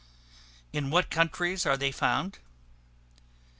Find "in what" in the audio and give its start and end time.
0.73-1.11